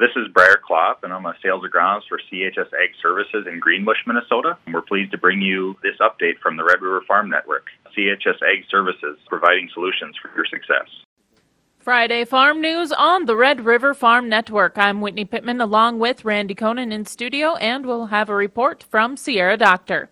This 0.00 0.16
is 0.16 0.32
Briar 0.32 0.58
Klopp, 0.66 1.04
and 1.04 1.12
I'm 1.12 1.26
a 1.26 1.34
sales 1.42 1.62
agronomist 1.62 2.08
for 2.08 2.18
CHS 2.32 2.72
Ag 2.72 2.88
Services 3.02 3.46
in 3.46 3.60
Greenbush, 3.60 3.98
Minnesota. 4.06 4.56
And 4.64 4.74
we're 4.74 4.80
pleased 4.80 5.10
to 5.10 5.18
bring 5.18 5.42
you 5.42 5.76
this 5.82 5.96
update 6.00 6.38
from 6.42 6.56
the 6.56 6.64
Red 6.64 6.80
River 6.80 7.02
Farm 7.06 7.28
Network. 7.28 7.66
CHS 7.94 8.40
Ag 8.40 8.64
Services, 8.70 9.18
providing 9.28 9.68
solutions 9.74 10.16
for 10.16 10.30
your 10.34 10.46
success. 10.46 10.88
Friday 11.80 12.24
Farm 12.24 12.62
News 12.62 12.92
on 12.92 13.26
the 13.26 13.36
Red 13.36 13.66
River 13.66 13.92
Farm 13.92 14.26
Network. 14.26 14.78
I'm 14.78 15.02
Whitney 15.02 15.26
Pittman 15.26 15.60
along 15.60 15.98
with 15.98 16.24
Randy 16.24 16.54
Koenen 16.54 16.94
in 16.94 17.04
studio, 17.04 17.56
and 17.56 17.84
we'll 17.84 18.06
have 18.06 18.30
a 18.30 18.34
report 18.34 18.82
from 18.82 19.18
Sierra 19.18 19.58
Doctor. 19.58 20.08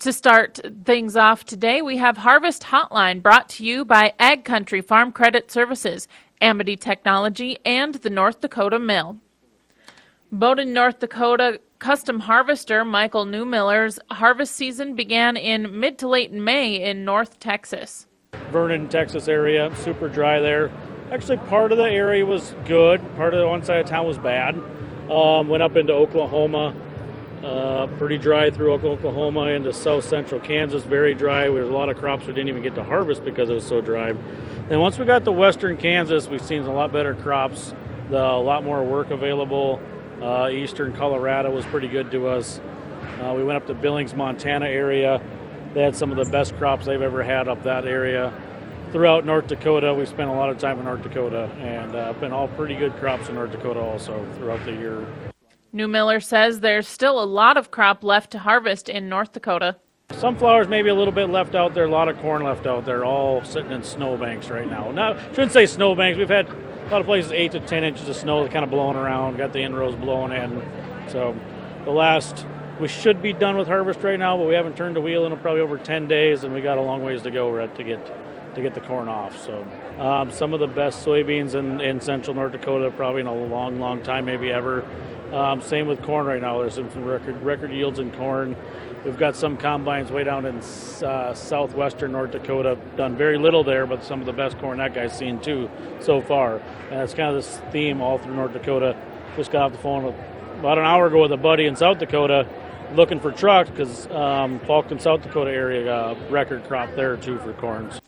To 0.00 0.12
start 0.12 0.60
things 0.84 1.16
off 1.16 1.44
today, 1.44 1.80
we 1.80 1.96
have 1.96 2.18
Harvest 2.18 2.64
Hotline 2.64 3.22
brought 3.22 3.48
to 3.50 3.64
you 3.64 3.86
by 3.86 4.12
Ag 4.18 4.44
Country 4.44 4.82
Farm 4.82 5.10
Credit 5.10 5.50
Services 5.50 6.06
Amity 6.42 6.76
Technology, 6.76 7.58
and 7.64 7.94
the 7.94 8.10
North 8.10 8.40
Dakota 8.40 8.78
Mill. 8.78 9.16
Bowdon, 10.30 10.72
North 10.72 10.98
Dakota 10.98 11.60
custom 11.78 12.20
harvester 12.20 12.84
Michael 12.84 13.24
Newmiller's 13.24 13.98
harvest 14.10 14.54
season 14.54 14.94
began 14.94 15.36
in 15.36 15.80
mid 15.80 15.98
to 15.98 16.08
late 16.08 16.32
May 16.32 16.82
in 16.82 17.04
North 17.04 17.38
Texas. 17.38 18.06
Vernon, 18.50 18.88
Texas 18.88 19.28
area, 19.28 19.74
super 19.76 20.08
dry 20.08 20.40
there. 20.40 20.70
Actually, 21.10 21.38
part 21.38 21.72
of 21.72 21.78
the 21.78 21.84
area 21.84 22.24
was 22.24 22.54
good, 22.66 23.00
part 23.16 23.34
of 23.34 23.40
the 23.40 23.46
one 23.46 23.62
side 23.62 23.80
of 23.80 23.86
town 23.86 24.06
was 24.06 24.18
bad. 24.18 24.54
Um, 25.10 25.48
went 25.48 25.62
up 25.62 25.76
into 25.76 25.92
Oklahoma, 25.92 26.74
uh, 27.44 27.86
pretty 27.98 28.16
dry 28.18 28.50
through 28.50 28.72
Oklahoma 28.72 29.46
into 29.46 29.72
south 29.72 30.04
central 30.04 30.40
Kansas, 30.40 30.84
very 30.84 31.14
dry. 31.14 31.48
There's 31.48 31.68
a 31.68 31.72
lot 31.72 31.88
of 31.88 31.98
crops 31.98 32.26
we 32.26 32.32
didn't 32.32 32.48
even 32.48 32.62
get 32.62 32.74
to 32.76 32.84
harvest 32.84 33.24
because 33.24 33.50
it 33.50 33.54
was 33.54 33.66
so 33.66 33.80
dry. 33.80 34.14
And 34.72 34.80
once 34.80 34.98
we 34.98 35.04
got 35.04 35.26
to 35.26 35.32
western 35.32 35.76
Kansas, 35.76 36.28
we've 36.28 36.40
seen 36.40 36.62
a 36.62 36.72
lot 36.72 36.92
better 36.92 37.14
crops, 37.14 37.74
the, 38.08 38.16
a 38.16 38.40
lot 38.40 38.64
more 38.64 38.82
work 38.82 39.10
available. 39.10 39.78
Uh, 40.22 40.48
eastern 40.50 40.94
Colorado 40.94 41.50
was 41.50 41.66
pretty 41.66 41.88
good 41.88 42.10
to 42.12 42.26
us. 42.28 42.58
Uh, 43.20 43.34
we 43.36 43.44
went 43.44 43.58
up 43.58 43.66
to 43.66 43.74
Billings, 43.74 44.14
Montana 44.14 44.64
area. 44.64 45.20
They 45.74 45.82
had 45.82 45.94
some 45.94 46.10
of 46.10 46.16
the 46.16 46.24
best 46.32 46.56
crops 46.56 46.86
they've 46.86 47.02
ever 47.02 47.22
had 47.22 47.48
up 47.48 47.62
that 47.64 47.84
area. 47.84 48.32
Throughout 48.92 49.26
North 49.26 49.46
Dakota, 49.46 49.92
we 49.92 50.06
spent 50.06 50.30
a 50.30 50.32
lot 50.32 50.48
of 50.48 50.56
time 50.56 50.78
in 50.78 50.86
North 50.86 51.02
Dakota, 51.02 51.50
and 51.58 51.94
uh, 51.94 52.14
been 52.14 52.32
all 52.32 52.48
pretty 52.48 52.74
good 52.74 52.96
crops 52.96 53.28
in 53.28 53.34
North 53.34 53.52
Dakota 53.52 53.80
also 53.80 54.26
throughout 54.36 54.64
the 54.64 54.72
year. 54.72 55.06
Newmiller 55.74 56.22
says 56.22 56.60
there's 56.60 56.88
still 56.88 57.22
a 57.22 57.26
lot 57.26 57.58
of 57.58 57.70
crop 57.70 58.02
left 58.02 58.30
to 58.30 58.38
harvest 58.38 58.88
in 58.88 59.10
North 59.10 59.32
Dakota. 59.32 59.76
Sunflowers 60.12 60.68
maybe 60.68 60.88
a 60.88 60.94
little 60.94 61.12
bit 61.12 61.30
left 61.30 61.54
out 61.54 61.74
there, 61.74 61.84
a 61.84 61.90
lot 61.90 62.08
of 62.08 62.18
corn 62.18 62.42
left 62.42 62.66
out 62.66 62.84
there, 62.84 63.04
all 63.04 63.42
sitting 63.44 63.72
in 63.72 63.82
snowbanks 63.82 64.48
right 64.48 64.68
now. 64.68 64.90
Now, 64.90 65.18
shouldn't 65.30 65.52
say 65.52 65.66
snowbanks. 65.66 66.18
We've 66.18 66.28
had 66.28 66.48
a 66.48 66.90
lot 66.90 67.00
of 67.00 67.06
places 67.06 67.32
eight 67.32 67.52
to 67.52 67.60
ten 67.60 67.84
inches 67.84 68.08
of 68.08 68.16
snow 68.16 68.46
kind 68.48 68.64
of 68.64 68.70
blowing 68.70 68.96
around, 68.96 69.36
got 69.36 69.52
the 69.52 69.60
inrows 69.60 69.98
blowing 70.00 70.32
in. 70.32 70.62
So 71.08 71.36
the 71.84 71.90
last, 71.90 72.46
we 72.80 72.88
should 72.88 73.22
be 73.22 73.32
done 73.32 73.56
with 73.56 73.66
harvest 73.68 74.02
right 74.02 74.18
now, 74.18 74.36
but 74.36 74.46
we 74.46 74.54
haven't 74.54 74.76
turned 74.76 74.96
the 74.96 75.00
wheel 75.00 75.26
in 75.26 75.36
probably 75.38 75.60
over 75.60 75.78
10 75.78 76.08
days, 76.08 76.44
and 76.44 76.54
we 76.54 76.60
got 76.60 76.78
a 76.78 76.82
long 76.82 77.02
ways 77.02 77.22
to 77.22 77.30
go 77.30 77.66
to 77.66 77.84
get 77.84 78.12
to 78.54 78.60
get 78.60 78.74
the 78.74 78.80
corn 78.80 79.08
off. 79.08 79.38
So 79.44 79.66
um, 79.98 80.30
some 80.30 80.52
of 80.52 80.60
the 80.60 80.66
best 80.66 81.04
soybeans 81.04 81.54
in, 81.54 81.80
in 81.80 82.00
central 82.00 82.34
North 82.34 82.52
Dakota 82.52 82.90
probably 82.90 83.22
in 83.22 83.26
a 83.26 83.34
long, 83.34 83.80
long 83.80 84.02
time, 84.02 84.26
maybe 84.26 84.50
ever. 84.50 84.84
Um, 85.32 85.62
same 85.62 85.86
with 85.86 86.02
corn 86.02 86.26
right 86.26 86.42
now. 86.42 86.60
There's 86.60 86.74
some 86.74 86.88
record 87.04 87.42
record 87.42 87.72
yields 87.72 87.98
in 87.98 88.10
corn. 88.12 88.54
We've 89.04 89.18
got 89.18 89.34
some 89.34 89.56
combines 89.56 90.12
way 90.12 90.22
down 90.22 90.46
in 90.46 90.58
uh, 91.04 91.34
southwestern 91.34 92.12
North 92.12 92.30
Dakota. 92.30 92.78
Done 92.96 93.16
very 93.16 93.36
little 93.36 93.64
there, 93.64 93.84
but 93.84 94.04
some 94.04 94.20
of 94.20 94.26
the 94.26 94.32
best 94.32 94.58
corn 94.58 94.78
that 94.78 94.94
guy's 94.94 95.16
seen 95.16 95.40
too 95.40 95.68
so 96.00 96.20
far. 96.20 96.62
And 96.90 97.00
it's 97.00 97.12
kind 97.12 97.34
of 97.34 97.34
this 97.34 97.60
theme 97.72 98.00
all 98.00 98.18
through 98.18 98.36
North 98.36 98.52
Dakota. 98.52 98.96
Just 99.36 99.50
got 99.50 99.62
off 99.62 99.72
the 99.72 99.78
phone 99.78 100.04
with, 100.04 100.14
about 100.60 100.78
an 100.78 100.84
hour 100.84 101.08
ago 101.08 101.22
with 101.22 101.32
a 101.32 101.36
buddy 101.36 101.66
in 101.66 101.74
South 101.74 101.98
Dakota 101.98 102.46
looking 102.94 103.18
for 103.18 103.32
trucks 103.32 103.70
because 103.70 104.06
um, 104.10 104.60
Falkton, 104.60 105.00
South 105.00 105.22
Dakota 105.22 105.50
area 105.50 105.92
a 105.92 106.14
record 106.30 106.64
crop 106.64 106.94
there 106.94 107.16
too 107.16 107.38
for 107.38 107.52
corns. 107.54 108.00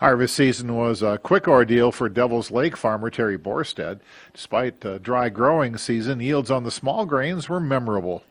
Harvest 0.00 0.36
season 0.36 0.74
was 0.74 1.02
a 1.02 1.18
quick 1.18 1.48
ordeal 1.48 1.90
for 1.90 2.08
Devil's 2.08 2.50
Lake 2.50 2.76
farmer 2.76 3.10
Terry 3.10 3.38
Borstead. 3.38 4.00
Despite 4.34 4.84
a 4.84 4.98
dry 4.98 5.30
growing 5.30 5.76
season, 5.78 6.20
yields 6.20 6.50
on 6.50 6.64
the 6.64 6.70
small 6.70 7.06
grains 7.06 7.48
were 7.48 7.60
memorable. 7.60 8.22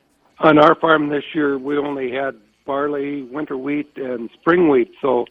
On 0.44 0.58
our 0.58 0.76
farm 0.76 1.08
this 1.08 1.24
year, 1.34 1.58
we 1.58 1.78
only 1.78 2.12
had 2.12 2.36
barley, 2.66 3.24
winter 3.24 3.58
wheat, 3.58 3.90
and 3.96 4.30
spring 4.34 4.68
wheat. 4.68 4.92
So 5.02 5.26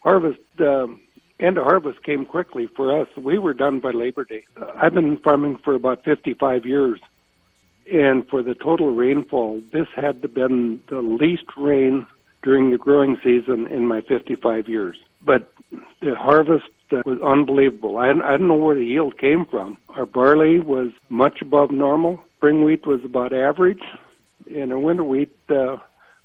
harvest, 0.00 0.38
um, 0.60 1.00
end 1.40 1.56
of 1.56 1.64
harvest 1.64 2.02
came 2.04 2.26
quickly 2.26 2.68
for 2.76 3.00
us. 3.00 3.08
We 3.16 3.38
were 3.38 3.54
done 3.54 3.80
by 3.80 3.92
Labor 3.92 4.24
Day. 4.24 4.44
I've 4.76 4.92
been 4.92 5.16
farming 5.24 5.60
for 5.64 5.74
about 5.74 6.04
55 6.04 6.66
years. 6.66 7.00
And 7.90 8.28
for 8.28 8.42
the 8.42 8.54
total 8.54 8.94
rainfall, 8.94 9.62
this 9.72 9.86
had 9.96 10.20
to 10.20 10.28
been 10.28 10.80
the 10.90 11.00
least 11.00 11.46
rain 11.56 12.06
during 12.42 12.70
the 12.70 12.78
growing 12.78 13.16
season 13.24 13.66
in 13.66 13.86
my 13.86 14.02
55 14.02 14.68
years. 14.68 14.96
But 15.24 15.50
the 16.02 16.14
harvest 16.14 16.68
uh, 16.92 17.00
was 17.06 17.18
unbelievable. 17.22 17.96
I, 17.96 18.10
I 18.10 18.36
don't 18.36 18.48
know 18.48 18.56
where 18.56 18.76
the 18.76 18.84
yield 18.84 19.18
came 19.18 19.46
from. 19.46 19.78
Our 19.88 20.06
barley 20.06 20.60
was 20.60 20.88
much 21.08 21.40
above 21.40 21.70
normal. 21.70 22.22
Spring 22.36 22.62
wheat 22.64 22.86
was 22.86 23.00
about 23.04 23.32
average, 23.32 23.82
and 24.54 24.72
our 24.72 24.78
winter 24.78 25.04
wheat 25.04 25.36
uh, 25.48 25.76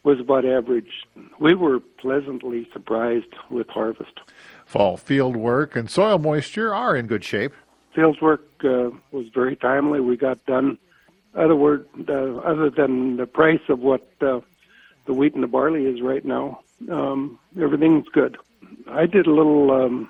was 0.04 0.20
about 0.20 0.46
average. 0.46 1.06
We 1.40 1.56
were 1.56 1.80
pleasantly 1.80 2.68
surprised 2.72 3.34
with 3.50 3.68
harvest. 3.70 4.20
Fall 4.66 4.98
field 4.98 5.36
work 5.36 5.76
and 5.76 5.90
soil 5.90 6.20
moisture 6.20 6.74
are 6.74 6.96
in 6.96 7.08
good 7.08 7.24
shape. 7.24 7.54
Field 7.94 8.22
work 8.22 8.46
uh, 8.64 8.90
was 9.12 9.28
very 9.34 9.56
timely. 9.56 10.00
We 10.00 10.18
got 10.18 10.46
done. 10.46 10.78
Other 11.34 11.56
word, 11.56 11.88
uh, 12.08 12.38
other 12.38 12.70
than 12.70 13.18
the 13.18 13.26
price 13.26 13.62
of 13.68 13.80
what 13.80 14.08
uh, 14.22 14.40
the 15.06 15.14
wheat 15.14 15.34
and 15.34 15.44
the 15.44 15.48
barley 15.48 15.86
is 15.86 16.02
right 16.02 16.24
now, 16.24 16.62
um, 16.90 17.40
everything's 17.62 18.08
good. 18.10 18.38
I 18.88 19.06
did 19.06 19.28
a 19.28 19.34
little 19.34 19.72
um, 19.72 20.10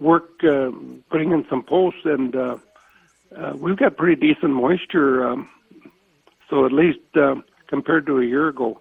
work 0.00 0.42
uh, 0.42 0.70
putting 1.10 1.32
in 1.32 1.46
some 1.48 1.62
posts, 1.62 2.00
and 2.04 2.34
uh, 2.34 2.56
uh, 3.36 3.52
we've 3.56 3.76
got 3.76 3.96
pretty 3.96 4.20
decent 4.20 4.52
moisture. 4.52 5.28
Um, 5.28 5.48
so 6.48 6.64
at 6.66 6.72
least 6.72 6.98
uh, 7.16 7.36
compared 7.66 8.06
to 8.06 8.18
a 8.18 8.24
year 8.24 8.48
ago, 8.48 8.80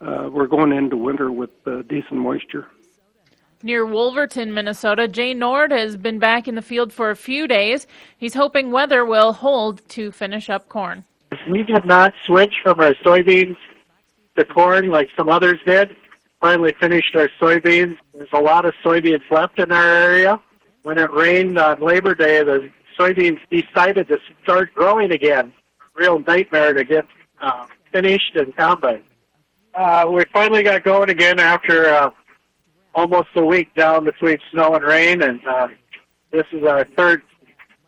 uh, 0.00 0.28
we're 0.30 0.46
going 0.46 0.72
into 0.72 0.96
winter 0.96 1.30
with 1.30 1.50
uh, 1.66 1.82
decent 1.82 2.20
moisture. 2.20 2.68
Near 3.62 3.86
Wolverton, 3.86 4.52
Minnesota, 4.52 5.08
Jay 5.08 5.32
Nord 5.32 5.70
has 5.70 5.96
been 5.96 6.18
back 6.18 6.46
in 6.46 6.54
the 6.54 6.62
field 6.62 6.92
for 6.92 7.10
a 7.10 7.16
few 7.16 7.48
days. 7.48 7.86
He's 8.18 8.34
hoping 8.34 8.70
weather 8.70 9.04
will 9.04 9.32
hold 9.32 9.86
to 9.90 10.12
finish 10.12 10.50
up 10.50 10.68
corn. 10.68 11.04
We 11.50 11.62
did 11.62 11.84
not 11.86 12.12
switch 12.24 12.54
from 12.62 12.80
our 12.80 12.94
soybeans 12.96 13.56
to 14.36 14.44
corn 14.44 14.90
like 14.90 15.08
some 15.16 15.28
others 15.28 15.58
did 15.64 15.96
finally 16.40 16.74
finished 16.80 17.14
our 17.16 17.28
soybeans. 17.40 17.96
There's 18.14 18.28
a 18.32 18.40
lot 18.40 18.64
of 18.64 18.74
soybeans 18.84 19.28
left 19.30 19.58
in 19.58 19.72
our 19.72 19.84
area. 19.84 20.40
When 20.82 20.98
it 20.98 21.10
rained 21.12 21.58
on 21.58 21.80
Labor 21.80 22.14
Day, 22.14 22.42
the 22.44 22.70
soybeans 22.98 23.40
decided 23.50 24.08
to 24.08 24.18
start 24.42 24.72
growing 24.74 25.10
again. 25.12 25.52
Real 25.96 26.18
nightmare 26.20 26.74
to 26.74 26.84
get 26.84 27.06
uh, 27.40 27.66
finished 27.92 28.36
and 28.36 28.54
combined. 28.56 29.04
Uh, 29.74 30.06
we 30.10 30.24
finally 30.32 30.62
got 30.62 30.84
going 30.84 31.10
again 31.10 31.38
after 31.38 31.88
uh, 31.88 32.10
almost 32.94 33.28
a 33.36 33.44
week 33.44 33.74
down 33.74 34.04
between 34.04 34.38
snow 34.50 34.74
and 34.74 34.84
rain, 34.84 35.22
and 35.22 35.40
uh, 35.46 35.68
this 36.32 36.44
is 36.52 36.64
our 36.64 36.84
third 36.96 37.22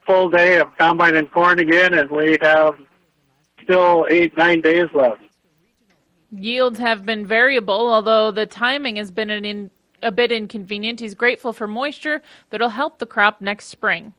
full 0.07 0.31
day 0.31 0.59
of 0.59 0.69
combining 0.79 1.27
corn 1.27 1.59
again, 1.59 1.95
and 1.95 2.11
we 2.11 2.39
have 2.41 2.75
still 3.63 4.07
eight, 4.11 4.37
nine 4.37 4.61
days 4.61 4.89
left. 4.95 5.21
Yields 6.31 6.79
have 6.79 7.05
been 7.05 7.27
variable, 7.27 7.93
although 7.93 8.31
the 8.31 8.47
timing 8.47 8.97
has 8.97 9.11
been 9.11 9.31
in, 9.31 9.71
a 10.03 10.13
bit 10.13 10.31
inconvenient. 10.31 11.01
He's 11.01 11.15
grateful 11.15 11.53
for 11.53 11.67
moisture 11.67 12.23
that'll 12.51 12.71
help 12.71 12.99
the 12.99 13.07
crop 13.07 13.41
next 13.41 13.67
spring. 13.67 14.15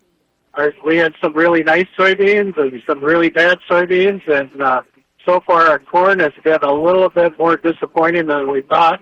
We 0.85 0.97
had 0.97 1.13
some 1.21 1.33
really 1.33 1.63
nice 1.63 1.87
soybeans 1.97 2.57
and 2.57 2.81
some 2.87 3.03
really 3.03 3.29
bad 3.29 3.59
soybeans, 3.69 4.27
and 4.27 4.61
uh, 4.61 4.81
so 5.25 5.41
far 5.45 5.67
our 5.67 5.79
corn 5.79 6.19
has 6.19 6.33
been 6.43 6.59
a 6.61 6.73
little 6.73 7.09
bit 7.09 7.37
more 7.37 7.57
disappointing 7.57 8.27
than 8.27 8.51
we 8.51 8.61
thought. 8.61 9.01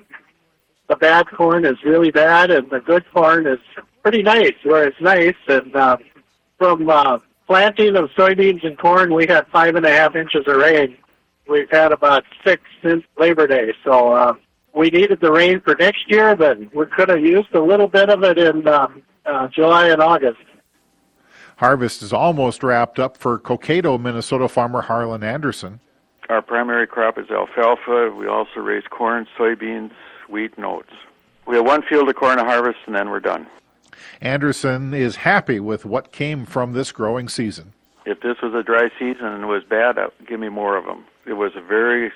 The 0.89 0.95
bad 0.95 1.27
corn 1.27 1.65
is 1.65 1.77
really 1.83 2.11
bad, 2.11 2.51
and 2.51 2.69
the 2.69 2.79
good 2.79 3.05
corn 3.13 3.47
is 3.47 3.59
pretty 4.03 4.23
nice, 4.23 4.53
where 4.63 4.87
it's 4.87 5.01
nice. 5.01 5.35
And 5.47 5.75
uh, 5.75 5.97
from 6.57 6.89
uh, 6.89 7.19
planting 7.47 7.95
of 7.95 8.09
soybeans 8.11 8.65
and 8.65 8.77
corn, 8.77 9.13
we 9.13 9.25
had 9.27 9.47
five 9.47 9.75
and 9.75 9.85
a 9.85 9.91
half 9.91 10.15
inches 10.15 10.43
of 10.47 10.55
rain 10.55 10.97
we've 11.47 11.69
had 11.71 11.91
about 11.91 12.23
six 12.45 12.61
since 12.83 13.03
Labor 13.17 13.47
Day. 13.47 13.73
So 13.83 14.13
uh, 14.13 14.33
we 14.75 14.89
needed 14.89 15.19
the 15.21 15.31
rain 15.31 15.61
for 15.61 15.75
next 15.75 16.09
year, 16.09 16.35
but 16.35 16.59
we 16.73 16.85
could 16.87 17.09
have 17.09 17.21
used 17.21 17.53
a 17.53 17.61
little 17.61 17.87
bit 17.87 18.09
of 18.09 18.23
it 18.23 18.37
in 18.37 18.67
uh, 18.67 18.87
uh, 19.25 19.47
July 19.49 19.89
and 19.89 20.01
August. 20.01 20.39
Harvest 21.57 22.03
is 22.03 22.13
almost 22.13 22.61
wrapped 22.61 22.99
up 22.99 23.17
for 23.17 23.39
Cokato, 23.39 23.99
Minnesota 23.99 24.47
farmer 24.47 24.81
Harlan 24.81 25.23
Anderson. 25.23 25.79
Our 26.29 26.41
primary 26.41 26.85
crop 26.85 27.17
is 27.17 27.31
alfalfa. 27.31 28.13
We 28.15 28.27
also 28.27 28.59
raise 28.59 28.83
corn, 28.89 29.27
soybeans, 29.37 29.91
wheat, 30.29 30.53
and 30.55 30.65
oats. 30.65 30.91
We 31.47 31.55
have 31.55 31.65
one 31.65 31.81
field 31.81 32.09
of 32.09 32.15
corn 32.15 32.37
to 32.37 32.43
harvest, 32.43 32.79
and 32.85 32.95
then 32.95 33.09
we're 33.09 33.21
done. 33.21 33.47
Anderson 34.21 34.93
is 34.93 35.15
happy 35.15 35.59
with 35.59 35.83
what 35.83 36.11
came 36.11 36.45
from 36.45 36.73
this 36.73 36.91
growing 36.91 37.27
season. 37.27 37.73
If 38.05 38.21
this 38.21 38.37
was 38.43 38.53
a 38.53 38.61
dry 38.61 38.89
season 38.99 39.25
and 39.25 39.43
it 39.43 39.47
was 39.47 39.63
bad, 39.63 39.97
uh, 39.97 40.09
give 40.27 40.39
me 40.39 40.49
more 40.49 40.77
of 40.77 40.85
them. 40.85 41.05
It 41.25 41.33
was 41.33 41.53
a 41.55 41.61
very, 41.61 42.11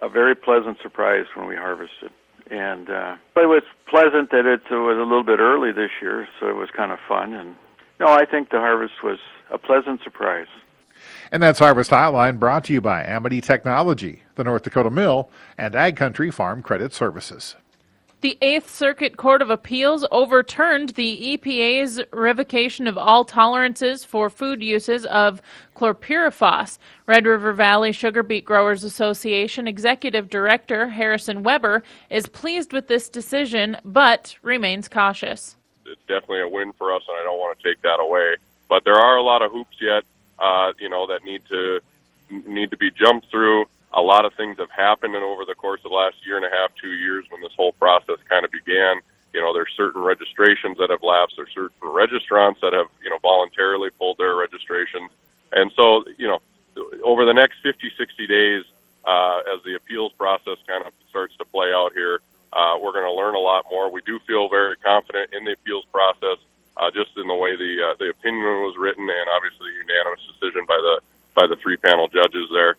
a 0.00 0.08
very 0.08 0.34
pleasant 0.34 0.78
surprise 0.82 1.26
when 1.34 1.46
we 1.46 1.54
harvested, 1.54 2.10
and 2.50 2.88
uh, 2.90 3.16
but 3.34 3.44
it 3.44 3.48
was 3.48 3.62
pleasant 3.88 4.30
that 4.30 4.46
it 4.46 4.62
was 4.70 4.96
a 4.96 5.02
little 5.02 5.22
bit 5.22 5.38
early 5.38 5.70
this 5.70 5.90
year, 6.00 6.26
so 6.40 6.48
it 6.48 6.56
was 6.56 6.68
kind 6.70 6.90
of 6.90 6.98
fun. 7.06 7.32
And 7.32 7.54
no, 8.00 8.08
I 8.08 8.24
think 8.24 8.50
the 8.50 8.58
harvest 8.58 9.02
was 9.02 9.18
a 9.50 9.58
pleasant 9.58 10.02
surprise. 10.02 10.48
And 11.30 11.42
that's 11.42 11.58
Harvest 11.58 11.90
Hotline 11.90 12.38
brought 12.38 12.64
to 12.64 12.72
you 12.72 12.80
by 12.80 13.04
Amity 13.04 13.40
Technology, 13.40 14.22
the 14.34 14.44
North 14.44 14.62
Dakota 14.62 14.90
Mill, 14.90 15.28
and 15.58 15.74
Ag 15.74 15.96
Country 15.96 16.30
Farm 16.30 16.62
Credit 16.62 16.92
Services. 16.92 17.56
The 18.22 18.38
Eighth 18.40 18.70
Circuit 18.74 19.18
Court 19.18 19.42
of 19.42 19.50
Appeals 19.50 20.06
overturned 20.10 20.90
the 20.90 21.36
EPA's 21.36 22.00
revocation 22.12 22.86
of 22.86 22.96
all 22.96 23.24
tolerances 23.24 24.04
for 24.04 24.30
food 24.30 24.62
uses 24.62 25.04
of 25.06 25.42
chlorpyrifos. 25.76 26.78
Red 27.06 27.26
River 27.26 27.52
Valley 27.52 27.92
Sugar 27.92 28.22
Beet 28.22 28.46
Growers 28.46 28.84
Association 28.84 29.68
Executive 29.68 30.30
Director 30.30 30.88
Harrison 30.88 31.42
Weber 31.42 31.82
is 32.08 32.26
pleased 32.26 32.72
with 32.72 32.88
this 32.88 33.10
decision, 33.10 33.76
but 33.84 34.34
remains 34.42 34.88
cautious. 34.88 35.56
It's 35.88 36.00
definitely 36.08 36.40
a 36.40 36.48
win 36.48 36.72
for 36.72 36.94
us, 36.94 37.02
and 37.08 37.16
I 37.18 37.22
don't 37.22 37.38
want 37.38 37.58
to 37.58 37.68
take 37.68 37.82
that 37.82 38.00
away. 38.00 38.36
But 38.68 38.84
there 38.84 38.94
are 38.96 39.16
a 39.16 39.22
lot 39.22 39.42
of 39.42 39.52
hoops 39.52 39.76
yet 39.80 40.04
uh, 40.38 40.72
you 40.78 40.88
know, 40.88 41.06
that 41.06 41.24
need 41.24 41.42
to 41.48 41.80
need 42.30 42.70
to 42.70 42.76
be 42.76 42.90
jumped 42.90 43.30
through. 43.30 43.66
A 43.92 44.02
lot 44.02 44.24
of 44.24 44.34
things 44.34 44.58
have 44.58 44.70
happened 44.70 45.14
and 45.14 45.24
over 45.24 45.44
the 45.44 45.54
course 45.54 45.80
of 45.84 45.90
the 45.90 45.96
last 45.96 46.16
year 46.26 46.36
and 46.36 46.44
a 46.44 46.50
half, 46.50 46.70
two 46.80 46.92
years, 46.92 47.24
when 47.30 47.40
this 47.40 47.52
whole 47.56 47.72
process 47.72 48.16
kind 48.28 48.44
of 48.44 48.50
began. 48.50 49.00
You 49.32 49.40
know, 49.40 49.52
there's 49.52 49.72
certain 49.76 50.02
registrations 50.02 50.78
that 50.78 50.90
have 50.90 51.02
lapsed. 51.02 51.36
There's 51.36 51.52
certain 51.52 51.76
registrants 51.82 52.60
that 52.60 52.72
have, 52.72 52.86
you 53.02 53.10
know, 53.10 53.18
voluntarily 53.18 53.90
pulled 53.90 54.18
their 54.18 54.34
registrations. 54.34 55.10
And 55.52 55.70
so, 55.76 56.04
you 56.18 56.26
know, 56.26 56.40
over 57.04 57.24
the 57.24 57.34
next 57.34 57.60
50, 57.62 57.92
60 57.96 58.26
days, 58.26 58.64
uh, 59.04 59.40
as 59.54 59.62
the 59.64 59.74
appeals 59.76 60.12
process 60.12 60.56
kind 60.66 60.84
of 60.84 60.92
starts 61.08 61.36
to 61.36 61.44
play 61.44 61.72
out 61.72 61.92
here, 61.92 62.20
uh, 62.52 62.78
we're 62.82 62.92
going 62.92 63.04
to 63.04 63.12
learn 63.12 63.34
a 63.34 63.38
lot 63.38 63.66
more. 63.70 63.90
We 63.90 64.00
do 64.02 64.18
feel 64.26 64.48
very 64.48 64.76
confident 64.76 65.32
in 65.32 65.44
the 65.44 65.52
appeals 65.52 65.84
process 65.92 66.38
uh, 66.76 66.90
just 66.90 67.16
in 67.16 67.26
the 67.26 67.34
way 67.34 67.56
the 67.56 67.90
uh, 67.90 67.94
the 67.98 68.10
opinion 68.10 68.44
was 68.44 68.76
written, 68.78 69.08
and 69.08 69.28
obviously 69.34 69.68
unanimous 69.80 70.20
decision 70.26 70.64
by 70.66 70.76
the 70.76 71.00
by 71.34 71.46
the 71.46 71.56
three 71.56 71.76
panel 71.76 72.08
judges 72.08 72.48
there. 72.52 72.76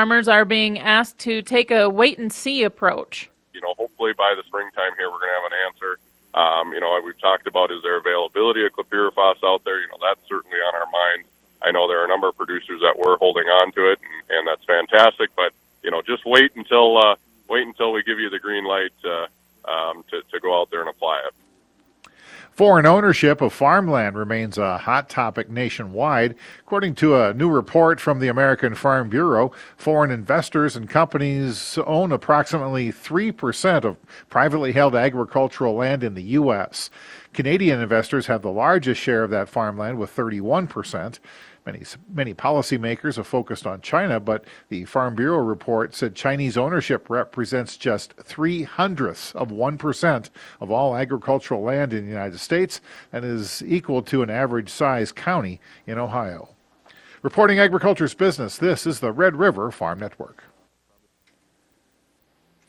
Farmers 0.00 0.28
are 0.28 0.46
being 0.46 0.78
asked 0.78 1.18
to 1.18 1.42
take 1.42 1.70
a 1.70 1.86
wait 1.90 2.16
and 2.18 2.32
see 2.32 2.62
approach. 2.62 3.28
You 3.52 3.60
know, 3.60 3.74
hopefully 3.76 4.14
by 4.16 4.32
the 4.34 4.42
springtime 4.46 4.92
here, 4.96 5.10
we're 5.10 5.18
going 5.18 5.28
to 5.28 5.40
have 5.42 5.52
an 5.52 5.58
answer. 5.68 5.98
Um, 6.32 6.72
you 6.72 6.80
know, 6.80 6.98
we've 7.04 7.20
talked 7.20 7.46
about 7.46 7.70
is 7.70 7.82
there 7.82 7.98
availability 7.98 8.64
of 8.64 8.72
chlorpyrifos 8.72 9.44
out 9.44 9.62
there? 9.64 9.78
You 9.78 9.88
know, 9.88 9.98
that's 10.00 10.26
certainly 10.26 10.56
on 10.56 10.74
our 10.74 10.86
mind. 10.90 11.26
I 11.60 11.70
know 11.70 11.86
there 11.86 12.00
are 12.00 12.06
a 12.06 12.08
number 12.08 12.28
of 12.28 12.36
producers 12.38 12.80
that 12.80 12.98
were 12.98 13.18
holding 13.18 13.44
on 13.44 13.72
to 13.72 13.92
it, 13.92 13.98
and, 14.00 14.38
and 14.38 14.48
that's 14.48 14.64
fantastic. 14.64 15.36
But 15.36 15.52
you 15.82 15.90
know, 15.90 16.00
just 16.00 16.24
wait 16.24 16.56
until 16.56 16.96
uh, 16.96 17.16
wait 17.50 17.66
until 17.66 17.92
we 17.92 18.02
give 18.02 18.18
you 18.18 18.30
the 18.30 18.38
green 18.38 18.64
light 18.64 18.96
uh, 19.04 19.26
um, 19.70 20.02
to 20.08 20.22
to 20.32 20.40
go 20.40 20.58
out 20.58 20.70
there 20.70 20.80
and 20.80 20.88
apply 20.88 21.20
it. 21.26 22.10
Foreign 22.60 22.84
ownership 22.84 23.40
of 23.40 23.54
farmland 23.54 24.18
remains 24.18 24.58
a 24.58 24.76
hot 24.76 25.08
topic 25.08 25.48
nationwide. 25.48 26.34
According 26.58 26.94
to 26.96 27.18
a 27.18 27.32
new 27.32 27.48
report 27.48 27.98
from 28.00 28.20
the 28.20 28.28
American 28.28 28.74
Farm 28.74 29.08
Bureau, 29.08 29.50
foreign 29.78 30.10
investors 30.10 30.76
and 30.76 30.86
companies 30.86 31.78
own 31.86 32.12
approximately 32.12 32.92
3% 32.92 33.84
of 33.84 33.96
privately 34.28 34.72
held 34.72 34.94
agricultural 34.94 35.74
land 35.76 36.04
in 36.04 36.12
the 36.12 36.22
U.S. 36.22 36.90
Canadian 37.32 37.80
investors 37.80 38.26
have 38.26 38.42
the 38.42 38.50
largest 38.50 39.00
share 39.00 39.24
of 39.24 39.30
that 39.30 39.48
farmland 39.48 39.98
with 39.98 40.14
31%. 40.14 41.18
Many, 41.66 41.82
many 42.12 42.32
policymakers 42.34 43.16
have 43.16 43.26
focused 43.26 43.66
on 43.66 43.82
China, 43.82 44.18
but 44.18 44.44
the 44.70 44.86
Farm 44.86 45.14
Bureau 45.14 45.38
report 45.38 45.94
said 45.94 46.14
Chinese 46.14 46.56
ownership 46.56 47.10
represents 47.10 47.76
just 47.76 48.14
three 48.14 48.62
hundredths 48.62 49.32
of 49.34 49.48
1% 49.48 50.30
of 50.60 50.70
all 50.70 50.96
agricultural 50.96 51.62
land 51.62 51.92
in 51.92 52.04
the 52.04 52.10
United 52.10 52.38
States 52.38 52.80
and 53.12 53.24
is 53.24 53.62
equal 53.66 54.02
to 54.02 54.22
an 54.22 54.30
average 54.30 54.70
size 54.70 55.12
county 55.12 55.60
in 55.86 55.98
Ohio. 55.98 56.48
Reporting 57.22 57.58
agriculture's 57.58 58.14
business, 58.14 58.56
this 58.56 58.86
is 58.86 59.00
the 59.00 59.12
Red 59.12 59.36
River 59.36 59.70
Farm 59.70 59.98
Network. 59.98 60.44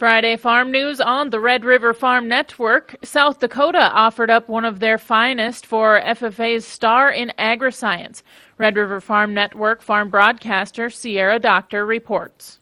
Friday 0.01 0.35
Farm 0.35 0.71
News 0.71 0.99
on 0.99 1.29
the 1.29 1.39
Red 1.39 1.63
River 1.63 1.93
Farm 1.93 2.27
Network. 2.27 2.95
South 3.03 3.39
Dakota 3.39 3.91
offered 3.93 4.31
up 4.31 4.49
one 4.49 4.65
of 4.65 4.79
their 4.79 4.97
finest 4.97 5.63
for 5.63 6.01
FFA's 6.01 6.65
Star 6.65 7.11
in 7.11 7.31
Agriscience. 7.37 8.23
Red 8.57 8.77
River 8.77 8.99
Farm 8.99 9.35
Network 9.35 9.79
farm 9.83 10.09
broadcaster 10.09 10.89
Sierra 10.89 11.37
Doctor 11.37 11.85
reports. 11.85 12.59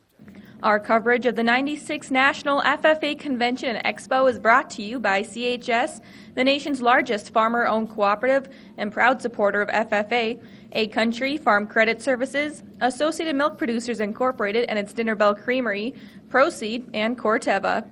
Our 0.64 0.82
coverage 0.82 1.26
of 1.26 1.38
the 1.38 1.42
96th 1.42 2.12
National 2.12 2.60
FFA 2.60 3.18
Convention 3.18 3.74
and 3.74 3.86
Expo 3.86 4.30
is 4.30 4.38
brought 4.38 4.70
to 4.72 4.84
you 4.84 5.00
by 5.00 5.22
CHS, 5.22 6.02
the 6.36 6.44
nation's 6.44 6.82
largest 6.82 7.32
farmer 7.32 7.66
owned 7.66 7.90
cooperative 7.90 8.54
and 8.78 8.92
proud 8.92 9.22
supporter 9.22 9.62
of 9.62 9.70
FFA, 9.70 10.44
Ag 10.72 10.92
Country 10.92 11.38
Farm 11.38 11.66
Credit 11.66 12.02
Services, 12.02 12.62
Associated 12.82 13.36
Milk 13.36 13.58
Producers 13.58 14.00
Incorporated 14.00 14.66
and 14.70 14.78
its 14.78 14.94
Dinner 14.94 15.16
Bell 15.16 15.34
Creamery, 15.34 15.96
Proseed, 16.30 16.88
and 16.94 17.18
Corteva. 17.18 17.88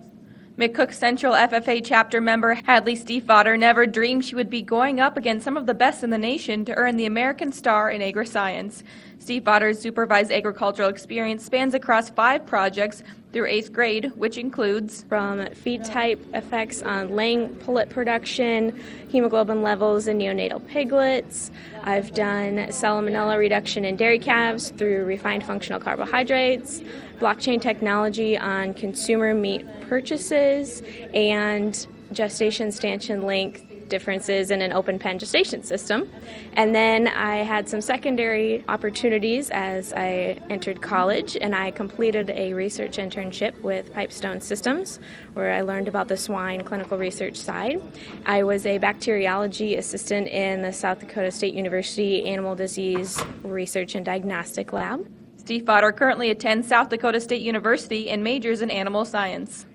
McCook 0.60 0.94
Central 0.94 1.34
FFA 1.34 1.82
chapter 1.84 2.20
member 2.20 2.56
Hadley 2.56 2.96
Stiefvater 2.96 3.58
never 3.58 3.86
dreamed 3.86 4.26
she 4.26 4.36
would 4.36 4.50
be 4.50 4.62
going 4.62 5.00
up 5.00 5.18
against 5.18 5.44
some 5.44 5.58
of 5.58 5.66
the 5.66 5.74
best 5.74 6.04
in 6.04 6.10
the 6.10 6.18
nation 6.18 6.66
to 6.66 6.74
earn 6.76 6.98
the 6.98 7.06
American 7.06 7.52
Star 7.52 7.92
in 7.92 8.02
Agri-Science. 8.02 8.84
Stiefvater's 9.20 9.80
supervised 9.80 10.32
agricultural 10.32 10.90
experience 10.90 11.46
spans 11.46 11.74
across 11.74 12.10
five 12.10 12.46
projects 12.46 13.04
through 13.34 13.48
eighth 13.48 13.74
grade, 13.74 14.12
which 14.16 14.38
includes 14.38 15.04
from 15.10 15.46
feed 15.54 15.84
type 15.84 16.20
effects 16.34 16.82
on 16.82 17.16
laying 17.16 17.50
pullet 17.56 17.90
production, 17.90 18.80
hemoglobin 19.10 19.62
levels 19.62 20.08
in 20.08 20.18
neonatal 20.18 20.66
piglets. 20.68 21.52
I've 21.84 22.14
done 22.14 22.58
salmonella 22.70 23.38
reduction 23.38 23.86
in 23.86 23.96
dairy 23.96 24.20
calves 24.20 24.70
through 24.72 25.06
refined 25.06 25.44
functional 25.44 25.80
carbohydrates, 25.80 26.82
blockchain 27.20 27.62
technology 27.62 28.38
on 28.38 28.74
consumer 28.74 29.34
meat 29.34 29.66
purchases, 29.82 30.82
and 31.14 31.86
gestation 32.14 32.72
stanchion 32.72 33.24
length 33.24 33.67
differences 33.90 34.52
in 34.52 34.62
an 34.62 34.74
open 34.74 35.00
pen 35.00 35.20
gestation 35.20 35.64
system. 35.64 36.10
And 36.54 36.74
then 36.74 37.08
I 37.08 37.38
had 37.38 37.68
some 37.70 37.82
secondary 37.82 38.64
opportunities 38.68 39.50
as 39.50 39.94
I 39.94 40.38
entered 40.50 40.82
college, 40.82 41.38
and 41.40 41.56
I 41.56 41.72
completed 41.72 42.30
a 42.30 42.54
research 42.54 42.98
internship 42.98 43.60
with 43.62 43.94
Pipestone 43.94 44.42
Systems, 44.42 45.00
where 45.34 45.54
I 45.54 45.62
learned 45.62 45.88
about 45.88 46.08
the 46.08 46.18
swine 46.18 46.64
clinical 46.64 46.98
research 46.98 47.38
side. 47.38 47.82
I 48.26 48.44
was 48.44 48.66
a 48.66 48.78
bacteriology 48.78 49.76
assistant 49.76 50.28
in 50.28 50.62
the 50.62 50.74
South 50.74 51.00
Dakota 51.00 51.32
State 51.32 51.54
University 51.54 52.26
Animal 52.26 52.56
Disease 52.56 53.22
Research 53.44 53.96
and 53.96 54.06
Diagnostic 54.06 54.74
Lab. 54.74 55.08
Stiefvater 55.42 55.96
currently 55.96 56.30
attends 56.30 56.68
South 56.68 56.90
Dakota 56.90 57.22
State 57.22 57.42
University 57.42 58.10
and 58.10 58.24
majors 58.24 58.62
in 58.62 58.70
animal 58.70 59.06
science. 59.06 59.66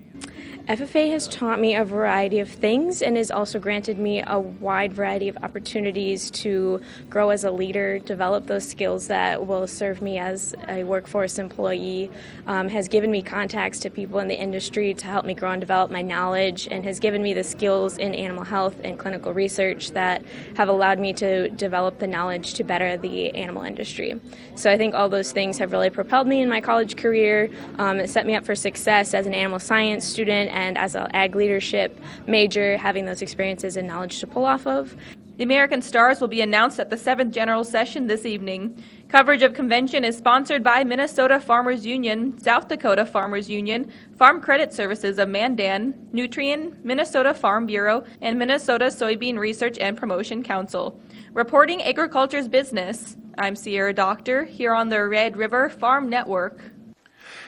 FFA 0.69 1.11
has 1.11 1.27
taught 1.27 1.59
me 1.59 1.75
a 1.75 1.85
variety 1.85 2.39
of 2.39 2.49
things 2.49 3.03
and 3.03 3.17
has 3.17 3.33
also 3.33 3.59
granted 3.59 3.99
me 3.99 4.23
a 4.25 4.39
wide 4.39 4.93
variety 4.93 5.29
of 5.29 5.37
opportunities 5.39 6.31
to 6.31 6.81
grow 7.11 7.31
as 7.31 7.43
a 7.43 7.51
leader, 7.51 7.99
develop 7.99 8.47
those 8.47 8.69
skills 8.69 9.09
that 9.09 9.45
will 9.45 9.67
serve 9.67 10.01
me 10.01 10.19
as 10.19 10.55
a 10.69 10.85
workforce 10.85 11.41
employee, 11.41 12.09
um, 12.47 12.69
has 12.69 12.87
given 12.87 13.11
me 13.11 13.23
contacts 13.23 13.81
to 13.81 13.91
people 13.91 14.21
in 14.21 14.29
the 14.29 14.39
industry 14.39 14.95
to 14.95 15.07
help 15.09 15.25
me 15.25 15.35
grow 15.35 15.51
and 15.51 15.61
develop 15.61 15.91
my 15.91 16.01
knowledge, 16.01 16.69
and 16.71 16.85
has 16.85 17.01
given 17.01 17.25
me 17.25 17.35
the 17.35 17.43
skills 17.43 17.99
in 17.99 18.15
animal 18.15 18.45
health 18.45 18.77
and 18.85 19.01
clinical 19.01 19.35
research 19.35 19.91
that 19.91 20.25
have 20.55 20.69
allowed 20.69 21.01
me 21.01 21.13
to 21.13 21.49
develop 21.51 21.99
the 21.99 22.07
knowledge 22.07 22.55
to 22.55 22.63
better 22.63 22.97
the 22.97 23.35
animal 23.35 23.65
industry. 23.65 24.21
So 24.55 24.71
I 24.71 24.79
think 24.79 24.95
all 24.95 25.09
those 25.09 25.33
things 25.33 25.59
have 25.59 25.73
really 25.73 25.91
propelled 25.91 26.29
me 26.29 26.41
in 26.41 26.49
my 26.49 26.61
college 26.61 26.97
career. 26.97 27.51
Um, 27.79 27.99
it 27.99 28.11
set 28.11 28.27
me 28.27 28.37
up 28.37 28.45
for 28.45 28.55
success 28.55 29.13
as 29.13 29.27
an 29.27 29.35
animal 29.35 29.59
science 29.59 30.05
student 30.05 30.52
and 30.53 30.79
as 30.79 30.95
an 30.95 31.09
ag 31.13 31.35
leadership 31.35 31.99
major, 32.27 32.77
having 32.77 33.05
those 33.05 33.23
experiences 33.23 33.77
and 33.77 33.89
knowledge 33.89 34.21
to 34.21 34.27
pull 34.27 34.45
off 34.45 34.67
of. 34.67 34.97
The 35.39 35.45
American 35.45 35.81
Stars 35.81 36.21
will 36.21 36.29
be 36.29 36.43
announced 36.43 36.79
at 36.79 36.91
the 36.91 36.97
7th 36.97 37.31
General 37.31 37.65
Session 37.65 38.07
this 38.07 38.27
evening. 38.27 38.81
Coverage 39.09 39.43
of 39.43 39.55
convention 39.55 40.05
is 40.05 40.17
sponsored 40.17 40.63
by 40.63 40.85
Minnesota 40.85 41.41
Farmers 41.41 41.87
Union, 41.87 42.39
South 42.39 42.69
Dakota 42.69 43.07
Farmers 43.07 43.49
Union, 43.49 43.91
Farm 44.19 44.43
Credit 44.43 44.73
Services 44.73 45.19
of 45.19 45.31
Mandan, 45.31 45.95
Nutrien, 46.13 46.77
Minnesota 46.85 47.33
Farm 47.33 47.65
Bureau, 47.65 48.05
and 48.21 48.39
Minnesota 48.39 48.85
Soybean 48.85 49.39
Research 49.39 49.79
and 49.79 49.97
Promotion 49.97 50.43
Council. 50.43 51.01
Reporting 51.33 51.83
Agriculture's 51.83 52.47
Business, 52.47 53.17
I'm 53.39 53.57
Sierra 53.57 53.95
Doctor 53.95 54.45
here 54.45 54.75
on 54.75 54.91
the 54.91 55.09
Red 55.09 55.39
River 55.39 55.71
Farm 55.71 56.11
Network. 56.11 56.61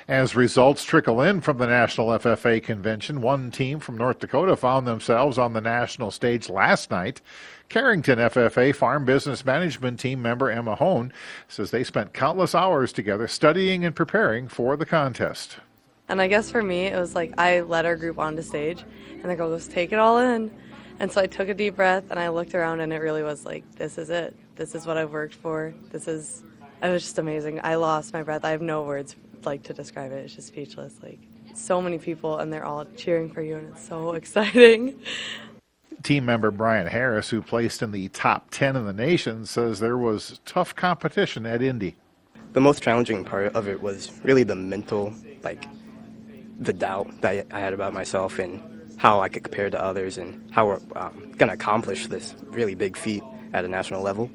As 0.06 0.37
results 0.37 0.84
trickle 0.84 1.23
in 1.23 1.40
from 1.40 1.56
the 1.56 1.66
National 1.66 2.08
FFA 2.08 2.62
convention, 2.62 3.23
one 3.23 3.50
team 3.50 3.80
from 3.80 3.96
North 3.96 4.18
Dakota 4.18 4.54
found 4.54 4.87
themselves 4.87 5.38
on 5.38 5.54
the 5.54 5.62
national 5.62 6.11
stage 6.11 6.50
last 6.50 6.90
night. 6.90 7.23
Carrington 7.70 8.18
FFA 8.18 8.75
Farm 8.75 9.06
Business 9.06 9.46
Management 9.46 9.99
Team 9.99 10.20
member 10.20 10.50
Emma 10.50 10.75
Hone 10.75 11.11
says 11.49 11.70
they 11.70 11.84
spent 11.84 12.12
countless 12.12 12.54
hours 12.54 12.92
together 12.92 13.26
studying 13.26 13.82
and 13.82 13.96
preparing 13.96 14.46
for 14.46 14.76
the 14.76 14.84
contest. 14.84 15.56
And 16.06 16.20
I 16.20 16.28
guess 16.28 16.50
for 16.50 16.62
me, 16.62 16.82
it 16.82 16.99
was 16.99 17.14
like 17.14 17.32
I 17.38 17.62
led 17.62 17.87
our 17.87 17.96
group 17.96 18.18
onto 18.18 18.42
stage, 18.42 18.84
and 19.11 19.30
the 19.30 19.34
girl 19.34 19.49
goes, 19.49 19.66
"Take 19.66 19.90
it 19.90 19.99
all 19.99 20.18
in." 20.18 20.50
And 21.00 21.11
so 21.11 21.23
I 21.23 21.26
took 21.26 21.49
a 21.49 21.54
deep 21.54 21.76
breath 21.76 22.04
and 22.11 22.20
I 22.20 22.28
looked 22.28 22.54
around, 22.54 22.80
and 22.80 22.92
it 22.92 22.99
really 22.99 23.23
was 23.23 23.46
like, 23.46 23.64
"This 23.76 23.96
is 23.96 24.11
it. 24.11 24.37
This 24.56 24.75
is 24.75 24.87
what 24.87 24.99
I've 24.99 25.12
worked 25.12 25.34
for. 25.34 25.73
This 25.92 26.06
is." 26.08 26.44
It 26.82 26.90
was 26.90 27.02
just 27.02 27.18
amazing. 27.18 27.61
I 27.64 27.76
lost 27.76 28.12
my 28.12 28.23
breath. 28.23 28.44
I 28.44 28.50
have 28.50 28.61
no 28.61 28.82
words 28.82 29.16
like 29.47 29.63
to 29.65 29.75
describe 29.75 30.13
it. 30.13 30.25
It's 30.25 30.35
just 30.35 30.49
speechless. 30.49 30.95
Like 31.03 31.21
so 31.55 31.81
many 31.81 31.99
people, 31.99 32.39
and 32.39 32.53
they're 32.53 32.65
all 32.65 32.85
cheering 32.97 33.31
for 33.31 33.43
you, 33.43 33.57
and 33.57 33.69
it's 33.69 33.87
so 33.87 34.13
exciting. 34.15 35.01
Team 36.03 36.27
member 36.27 36.51
Brian 36.51 36.87
Harris, 36.87 37.31
who 37.31 37.41
placed 37.41 37.83
in 37.83 37.91
the 37.91 38.09
top 38.09 38.51
10 38.51 38.77
in 38.77 38.85
the 38.85 38.93
nation, 38.93 39.47
says 39.47 39.81
there 39.81 39.97
was 39.97 40.41
tough 40.45 40.75
competition 40.77 41.47
at 41.47 41.63
Indy. 41.63 41.97
The 42.53 42.61
most 42.61 42.83
challenging 42.83 43.25
part 43.25 43.55
of 43.55 43.69
it 43.69 43.81
was 43.83 44.13
really 44.23 44.43
the 44.43 44.55
mental, 44.55 45.15
like 45.43 45.65
the 46.61 46.73
doubt 46.73 47.21
that 47.23 47.47
I 47.51 47.59
had 47.59 47.73
about 47.73 47.95
myself 47.95 48.39
and 48.39 48.63
how 48.97 49.21
I 49.21 49.29
could 49.29 49.45
compare 49.45 49.71
to 49.71 49.83
others 49.83 50.19
and 50.19 50.51
how 50.53 50.67
we're 50.67 50.81
um, 50.95 51.33
going 51.37 51.49
to 51.49 51.55
accomplish 51.55 52.07
this 52.07 52.35
really 52.45 52.75
big 52.75 52.97
feat 52.97 53.23
at 53.53 53.65
a 53.65 53.69
national 53.69 54.03
level. 54.03 54.31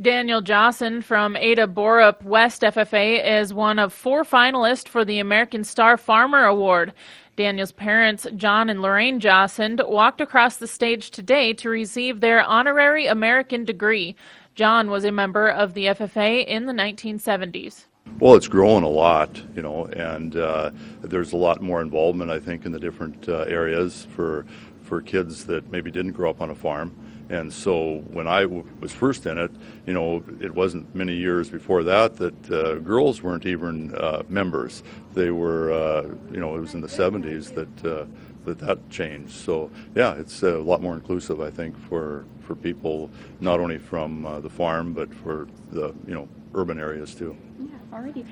Daniel 0.00 0.40
Jossen 0.40 1.04
from 1.04 1.36
Ada 1.36 1.66
Borup 1.66 2.22
West 2.22 2.62
FFA 2.62 3.22
is 3.22 3.52
one 3.52 3.78
of 3.78 3.92
four 3.92 4.24
finalists 4.24 4.88
for 4.88 5.04
the 5.04 5.18
American 5.18 5.62
Star 5.62 5.98
Farmer 5.98 6.46
Award. 6.46 6.94
Daniel's 7.36 7.72
parents, 7.72 8.26
John 8.34 8.70
and 8.70 8.80
Lorraine 8.80 9.20
Jossen, 9.20 9.86
walked 9.86 10.22
across 10.22 10.56
the 10.56 10.66
stage 10.66 11.10
today 11.10 11.52
to 11.52 11.68
receive 11.68 12.20
their 12.20 12.40
honorary 12.42 13.08
American 13.08 13.66
degree. 13.66 14.16
John 14.54 14.88
was 14.88 15.04
a 15.04 15.12
member 15.12 15.48
of 15.50 15.74
the 15.74 15.86
FFA 15.86 16.46
in 16.46 16.64
the 16.64 16.72
1970s. 16.72 17.84
Well, 18.20 18.36
it's 18.36 18.48
grown 18.48 18.84
a 18.84 18.88
lot, 18.88 19.42
you 19.54 19.60
know, 19.60 19.84
and 19.84 20.34
uh, 20.34 20.70
there's 21.02 21.34
a 21.34 21.36
lot 21.36 21.60
more 21.60 21.82
involvement, 21.82 22.30
I 22.30 22.40
think, 22.40 22.64
in 22.64 22.72
the 22.72 22.80
different 22.80 23.28
uh, 23.28 23.40
areas 23.40 24.06
for 24.16 24.46
for 24.82 25.02
kids 25.02 25.44
that 25.44 25.70
maybe 25.70 25.88
didn't 25.90 26.12
grow 26.12 26.30
up 26.30 26.40
on 26.40 26.50
a 26.50 26.54
farm. 26.54 26.96
And 27.30 27.52
so 27.52 27.98
when 28.10 28.26
I 28.26 28.42
w- 28.42 28.66
was 28.80 28.92
first 28.92 29.24
in 29.24 29.38
it, 29.38 29.52
you 29.86 29.94
know, 29.94 30.22
it 30.40 30.52
wasn't 30.52 30.92
many 30.96 31.14
years 31.14 31.48
before 31.48 31.84
that 31.84 32.16
that 32.16 32.50
uh, 32.50 32.74
girls 32.80 33.22
weren't 33.22 33.46
even 33.46 33.94
uh, 33.94 34.24
members. 34.28 34.82
They 35.14 35.30
were, 35.30 35.72
uh, 35.72 36.02
you 36.32 36.40
know, 36.40 36.56
it 36.56 36.60
was 36.60 36.74
in 36.74 36.80
the 36.80 36.88
70s 36.88 37.54
that 37.54 37.84
uh, 37.84 38.06
that 38.44 38.58
that 38.58 38.90
changed. 38.90 39.32
So 39.32 39.70
yeah, 39.94 40.14
it's 40.14 40.42
a 40.42 40.58
lot 40.58 40.82
more 40.82 40.94
inclusive, 40.94 41.40
I 41.40 41.50
think, 41.50 41.78
for 41.88 42.24
for 42.40 42.56
people 42.56 43.10
not 43.38 43.60
only 43.60 43.78
from 43.78 44.26
uh, 44.26 44.40
the 44.40 44.50
farm 44.50 44.92
but 44.92 45.14
for 45.14 45.46
the 45.70 45.94
you 46.06 46.14
know 46.14 46.28
urban 46.54 46.80
areas 46.80 47.14
too. 47.14 47.36
Yeah, 47.60 47.68
already. 47.92 48.24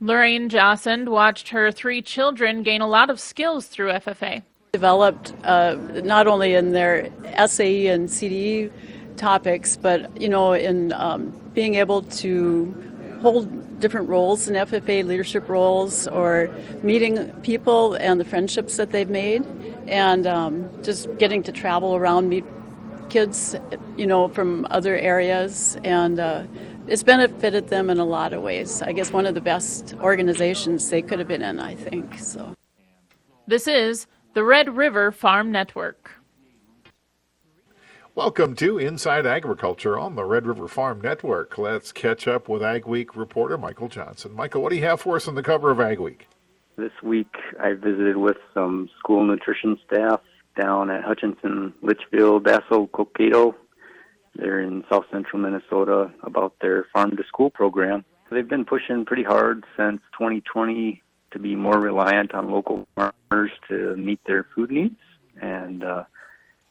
Lorraine 0.00 0.50
Jossen 0.50 1.08
watched 1.08 1.50
her 1.50 1.70
three 1.70 2.02
children 2.02 2.62
gain 2.64 2.80
a 2.82 2.88
lot 2.88 3.08
of 3.08 3.18
skills 3.18 3.66
through 3.66 3.92
FFA 3.92 4.42
developed 4.72 5.34
uh, 5.44 5.74
not 6.02 6.26
only 6.26 6.54
in 6.54 6.72
their 6.72 7.10
SAE 7.46 7.88
and 7.88 8.08
CDE 8.08 8.72
topics, 9.18 9.76
but 9.76 10.18
you 10.18 10.30
know, 10.30 10.54
in 10.54 10.94
um, 10.94 11.28
being 11.52 11.74
able 11.74 12.00
to 12.00 12.74
hold 13.20 13.80
different 13.80 14.08
roles 14.08 14.48
in 14.48 14.54
FFA 14.54 15.04
leadership 15.04 15.46
roles, 15.50 16.08
or 16.08 16.50
meeting 16.82 17.30
people 17.42 17.92
and 17.96 18.18
the 18.18 18.24
friendships 18.24 18.78
that 18.78 18.92
they've 18.92 19.10
made, 19.10 19.44
and 19.88 20.26
um, 20.26 20.70
just 20.82 21.06
getting 21.18 21.42
to 21.42 21.52
travel 21.52 21.94
around, 21.94 22.30
meet 22.30 22.46
kids, 23.10 23.54
you 23.98 24.06
know, 24.06 24.26
from 24.28 24.66
other 24.70 24.96
areas, 24.96 25.76
and. 25.84 26.18
Uh, 26.18 26.44
it's 26.88 27.04
benefited 27.04 27.68
them 27.68 27.90
in 27.90 28.00
a 28.00 28.04
lot 28.04 28.32
of 28.32 28.42
ways. 28.42 28.82
I 28.82 28.90
guess 28.90 29.12
one 29.12 29.24
of 29.24 29.34
the 29.36 29.40
best 29.40 29.94
organizations 30.00 30.90
they 30.90 31.00
could 31.00 31.20
have 31.20 31.28
been 31.28 31.40
in, 31.40 31.60
I 31.60 31.76
think. 31.76 32.18
So. 32.18 32.56
This 33.46 33.68
is 33.68 34.08
the 34.34 34.44
Red 34.44 34.76
River 34.76 35.12
Farm 35.12 35.52
Network. 35.52 36.10
Welcome 38.14 38.54
to 38.56 38.78
Inside 38.78 39.26
Agriculture 39.26 39.98
on 39.98 40.14
the 40.14 40.24
Red 40.24 40.46
River 40.46 40.68
Farm 40.68 41.00
Network. 41.02 41.58
Let's 41.58 41.92
catch 41.92 42.26
up 42.26 42.48
with 42.48 42.62
Ag 42.62 42.86
Week 42.86 43.14
reporter 43.14 43.58
Michael 43.58 43.88
Johnson. 43.88 44.32
Michael, 44.34 44.62
what 44.62 44.70
do 44.70 44.76
you 44.76 44.84
have 44.84 45.00
for 45.00 45.16
us 45.16 45.28
on 45.28 45.34
the 45.34 45.42
cover 45.42 45.70
of 45.70 45.80
Ag 45.80 45.98
Week? 45.98 46.28
This 46.76 46.92
week 47.02 47.34
I 47.60 47.74
visited 47.74 48.16
with 48.16 48.38
some 48.54 48.88
school 48.98 49.24
nutrition 49.26 49.78
staff 49.86 50.20
down 50.58 50.90
at 50.90 51.04
Hutchinson, 51.04 51.74
Litchfield, 51.82 52.44
Dassel, 52.44 52.88
Cokato. 52.90 53.54
They're 54.34 54.60
in 54.60 54.82
south 54.90 55.04
central 55.12 55.42
Minnesota 55.42 56.10
about 56.22 56.54
their 56.62 56.86
farm 56.92 57.16
to 57.16 57.24
school 57.24 57.50
program. 57.50 58.04
They've 58.30 58.48
been 58.48 58.64
pushing 58.64 59.04
pretty 59.04 59.24
hard 59.24 59.64
since 59.76 60.00
2020 60.18 61.02
to 61.32 61.38
be 61.38 61.54
more 61.54 61.78
reliant 61.78 62.34
on 62.34 62.50
local 62.50 62.86
farmers 62.94 63.50
to 63.68 63.96
meet 63.96 64.20
their 64.26 64.46
food 64.54 64.70
needs. 64.70 64.96
And 65.40 65.82
uh, 65.82 66.04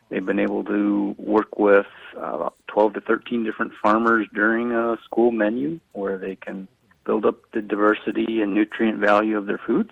they've 0.09 0.25
been 0.25 0.39
able 0.39 0.63
to 0.65 1.15
work 1.17 1.57
with 1.57 1.87
uh, 2.19 2.49
12 2.67 2.93
to 2.93 3.01
13 3.01 3.43
different 3.43 3.73
farmers 3.81 4.27
during 4.33 4.71
a 4.71 4.97
school 5.05 5.31
menu 5.31 5.79
where 5.93 6.17
they 6.17 6.35
can 6.35 6.67
build 7.05 7.25
up 7.25 7.37
the 7.53 7.61
diversity 7.61 8.41
and 8.41 8.53
nutrient 8.53 8.99
value 8.99 9.37
of 9.37 9.45
their 9.47 9.59
foods. 9.65 9.91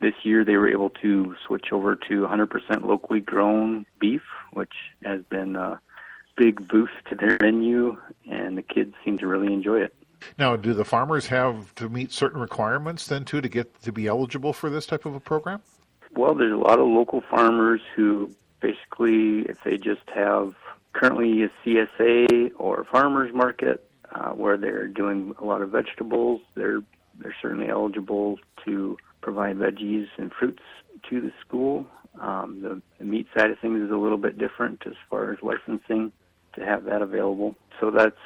This 0.00 0.14
year 0.24 0.44
they 0.44 0.56
were 0.56 0.68
able 0.68 0.90
to 1.02 1.36
switch 1.46 1.66
over 1.72 1.94
to 1.94 2.26
100% 2.26 2.84
locally 2.84 3.20
grown 3.20 3.86
beef, 4.00 4.22
which 4.52 4.72
has 5.04 5.22
been 5.30 5.54
a 5.56 5.80
big 6.36 6.66
boost 6.66 6.92
to 7.10 7.14
their 7.14 7.38
menu, 7.40 7.96
and 8.28 8.56
the 8.56 8.62
kids 8.62 8.94
seem 9.04 9.18
to 9.18 9.26
really 9.26 9.52
enjoy 9.52 9.80
it. 9.80 9.94
Now, 10.38 10.56
do 10.56 10.74
the 10.74 10.84
farmers 10.84 11.26
have 11.26 11.74
to 11.76 11.88
meet 11.88 12.12
certain 12.12 12.40
requirements 12.40 13.06
then 13.06 13.24
too 13.24 13.40
to 13.40 13.48
get 13.48 13.82
to 13.82 13.92
be 13.92 14.06
eligible 14.06 14.52
for 14.52 14.70
this 14.70 14.86
type 14.86 15.06
of 15.06 15.14
a 15.14 15.20
program? 15.20 15.62
Well, 16.14 16.34
there's 16.34 16.52
a 16.52 16.56
lot 16.56 16.78
of 16.78 16.86
local 16.86 17.22
farmers 17.30 17.80
who 17.96 18.30
basically, 18.60 19.40
if 19.48 19.58
they 19.64 19.76
just 19.76 20.02
have 20.14 20.54
currently 20.92 21.42
a 21.42 21.50
CSA 21.64 22.52
or 22.58 22.84
farmers 22.90 23.32
market 23.34 23.88
uh, 24.14 24.30
where 24.30 24.56
they're 24.56 24.88
doing 24.88 25.34
a 25.40 25.44
lot 25.44 25.62
of 25.62 25.70
vegetables, 25.70 26.40
they're 26.54 26.80
they're 27.18 27.36
certainly 27.42 27.68
eligible 27.68 28.38
to 28.64 28.96
provide 29.20 29.56
veggies 29.56 30.06
and 30.16 30.32
fruits 30.32 30.62
to 31.08 31.20
the 31.20 31.32
school. 31.46 31.86
Um, 32.20 32.60
the, 32.62 32.82
the 32.98 33.04
meat 33.04 33.26
side 33.36 33.50
of 33.50 33.58
things 33.58 33.80
is 33.80 33.90
a 33.90 33.96
little 33.96 34.18
bit 34.18 34.38
different 34.38 34.82
as 34.86 34.94
far 35.10 35.32
as 35.32 35.38
licensing 35.42 36.12
to 36.54 36.64
have 36.64 36.84
that 36.84 37.02
available. 37.02 37.54
So 37.80 37.90
that's 37.90 38.16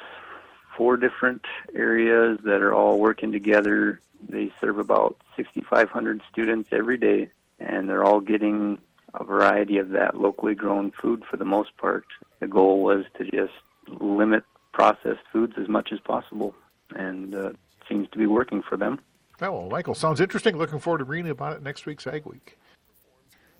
four 0.77 0.95
different 0.95 1.43
areas 1.75 2.39
that 2.43 2.61
are 2.61 2.73
all 2.73 2.99
working 2.99 3.31
together. 3.31 3.99
They 4.29 4.51
serve 4.61 4.77
about 4.77 5.17
6,500 5.35 6.21
students 6.31 6.69
every 6.71 6.97
day, 6.97 7.29
and 7.59 7.89
they're 7.89 8.03
all 8.03 8.21
getting 8.21 8.77
a 9.15 9.23
variety 9.23 9.79
of 9.79 9.89
that 9.89 10.15
locally 10.15 10.53
grown 10.53 10.91
food 10.91 11.23
for 11.29 11.37
the 11.37 11.45
most 11.45 11.75
part. 11.77 12.05
The 12.39 12.47
goal 12.47 12.83
was 12.83 13.05
to 13.17 13.23
just 13.25 13.53
limit 13.87 14.43
processed 14.71 15.23
foods 15.33 15.53
as 15.59 15.67
much 15.67 15.91
as 15.91 15.99
possible, 15.99 16.53
and 16.95 17.33
uh, 17.33 17.49
seems 17.89 18.07
to 18.11 18.17
be 18.17 18.27
working 18.27 18.61
for 18.61 18.77
them. 18.77 18.99
Oh, 19.41 19.51
well, 19.51 19.69
Michael, 19.69 19.95
sounds 19.95 20.21
interesting. 20.21 20.57
Looking 20.57 20.79
forward 20.79 20.99
to 20.99 21.03
reading 21.03 21.31
about 21.31 21.53
it 21.53 21.63
next 21.63 21.85
week's 21.85 22.05
Ag 22.05 22.25
Week. 22.25 22.57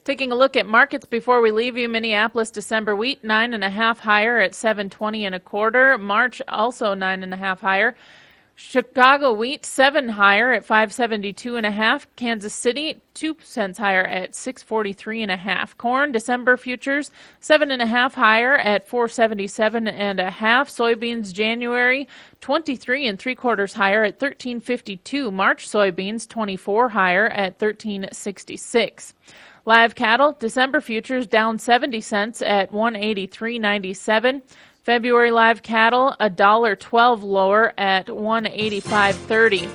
Taking 0.08 0.32
a 0.32 0.36
look 0.36 0.56
at 0.56 0.66
markets 0.66 1.06
before 1.06 1.42
we 1.42 1.52
leave 1.52 1.76
you, 1.76 1.90
Minneapolis 1.90 2.50
December 2.50 2.96
wheat 2.96 3.26
nine 3.26 3.54
and 3.54 3.62
a 3.62 3.70
half 3.70 4.00
higher 4.00 4.40
at 4.40 4.56
seven 4.56 4.90
twenty 4.90 5.26
and 5.26 5.36
a 5.36 5.40
quarter. 5.42 5.98
March 5.98 6.42
also 6.48 6.94
nine 6.94 7.24
and 7.24 7.34
a 7.34 7.36
half 7.36 7.60
higher. 7.60 7.94
Chicago 8.56 9.34
wheat 9.34 9.66
seven 9.66 10.08
higher 10.08 10.54
at 10.54 10.64
five 10.64 10.94
seventy 10.94 11.34
two 11.34 11.58
and 11.58 11.66
a 11.66 11.72
half. 11.72 12.08
Kansas 12.16 12.54
City 12.54 13.02
two 13.14 13.36
cents 13.44 13.78
higher 13.78 14.06
at 14.06 14.34
six 14.34 14.64
forty 14.64 14.94
three 14.94 15.22
and 15.22 15.30
a 15.30 15.36
half. 15.36 15.78
Corn 15.78 16.14
December 16.14 16.56
futures 16.56 17.12
seven 17.42 17.70
and 17.70 17.82
a 17.82 17.86
half 17.86 18.14
higher 18.14 18.56
at 18.56 18.88
four 18.88 19.10
seventy 19.10 19.46
seven 19.46 19.90
and 19.90 20.22
a 20.22 20.32
half. 20.32 20.70
Soybeans 20.70 21.34
January 21.34 22.08
twenty 22.40 22.78
three 22.78 23.08
and 23.08 23.20
three 23.20 23.36
quarters 23.36 23.74
higher 23.74 24.06
at 24.06 24.22
thirteen 24.22 24.62
fifty 24.62 24.96
two. 24.96 25.32
March 25.32 25.68
soybeans 25.68 26.26
twenty 26.30 26.56
four 26.56 26.88
higher 26.88 27.28
at 27.28 27.60
thirteen 27.60 28.08
sixty 28.14 28.56
six. 28.56 29.14
Live 29.68 29.96
cattle, 29.96 30.32
December 30.40 30.80
futures 30.80 31.28
down 31.28 31.60
70 31.60 32.00
cents 32.00 32.42
at 32.42 32.72
183.97. 32.72 34.42
February 34.82 35.30
live 35.30 35.62
cattle, 35.62 36.16
$1.12 36.22 37.22
lower 37.22 37.74
at 37.78 38.08
185.30. 38.08 39.68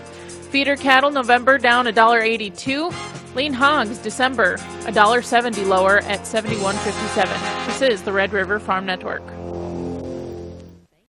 Feeder 0.50 0.76
cattle, 0.76 1.10
November 1.10 1.58
down 1.58 1.84
$1.82. 1.84 3.34
Lean 3.34 3.52
hogs, 3.52 3.98
December, 3.98 4.56
$1.70 4.56 5.66
lower 5.66 5.98
at 5.98 6.20
71.57. 6.20 7.66
This 7.66 7.82
is 7.82 8.00
the 8.00 8.12
Red 8.12 8.32
River 8.32 8.58
Farm 8.58 8.86
Network. 8.86 9.22